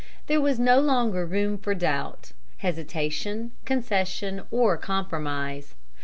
There 0.25 0.41
was 0.41 0.59
no 0.59 0.79
longer 0.79 1.27
room 1.27 1.59
for 1.59 1.75
doubt, 1.75 2.31
hesitation, 2.57 3.51
concession, 3.65 4.41
or 4.49 4.75
compromise. 4.75 5.75